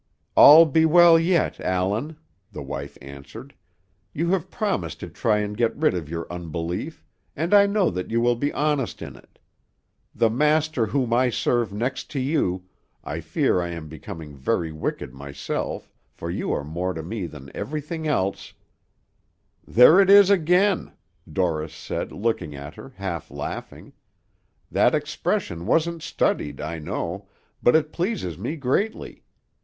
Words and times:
"All 0.35 0.65
be 0.65 0.83
well 0.83 1.19
yet, 1.19 1.59
Allan," 1.59 2.17
the 2.51 2.63
wife 2.63 2.97
answered. 3.03 3.53
"You 4.13 4.31
have 4.31 4.49
promised 4.49 4.99
to 5.01 5.09
try 5.09 5.37
and 5.37 5.55
get 5.55 5.77
rid 5.77 5.93
of 5.93 6.09
your 6.09 6.25
unbelief, 6.33 7.05
and 7.35 7.53
I 7.53 7.67
know 7.67 7.91
that 7.91 8.09
you 8.09 8.19
will 8.19 8.35
be 8.35 8.51
honest 8.51 9.03
in 9.03 9.15
it. 9.15 9.37
The 10.15 10.31
Master 10.31 10.87
whom 10.87 11.13
I 11.13 11.29
serve 11.29 11.71
next 11.71 12.09
to 12.13 12.19
you 12.19 12.63
I 13.03 13.19
fear 13.21 13.61
I 13.61 13.67
am 13.69 13.89
becoming 13.89 14.35
very 14.35 14.71
wicked 14.71 15.13
myself, 15.13 15.93
for 16.15 16.31
you 16.31 16.51
are 16.51 16.63
more 16.63 16.95
to 16.95 17.03
me 17.03 17.27
than 17.27 17.51
everything 17.55 18.07
else" 18.07 18.55
"There 19.77 19.99
it 20.01 20.09
is 20.09 20.31
again," 20.31 20.93
Dorris 21.31 21.75
said, 21.75 22.11
looking 22.11 22.55
at 22.55 22.73
her, 22.73 22.89
half 22.95 23.29
laughing. 23.29 23.93
"That 24.71 24.95
expression 24.95 25.67
wasn't 25.67 26.01
studied, 26.01 26.59
I 26.59 26.79
know, 26.79 27.27
but 27.61 27.75
it 27.75 27.91
pleases 27.93 28.35
me 28.39 28.55
greatly. 28.55 29.21